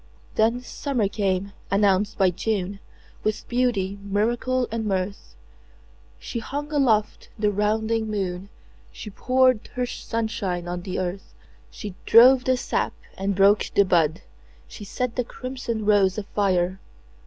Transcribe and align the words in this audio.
Then 0.33 0.61
summer 0.61 1.07
came, 1.07 1.53
announced 1.69 2.17
by 2.17 2.31
June, 2.31 2.79
With 3.23 3.47
beauty, 3.47 3.99
miracle 4.01 4.67
and 4.71 4.87
mirth. 4.87 5.35
She 6.17 6.39
hung 6.39 6.71
aloft 6.71 7.29
the 7.37 7.51
rounding 7.51 8.09
moon, 8.09 8.49
She 8.91 9.11
poured 9.11 9.67
her 9.75 9.85
sunshine 9.85 10.67
on 10.67 10.81
the 10.81 10.97
earth, 10.97 11.35
She 11.69 11.93
drove 12.07 12.45
the 12.45 12.57
sap 12.57 12.93
and 13.15 13.35
broke 13.35 13.69
the 13.75 13.85
bud, 13.85 14.21
She 14.67 14.83
set 14.83 15.15
the 15.15 15.23
crimson 15.23 15.85
rose 15.85 16.17
afire. 16.17 16.79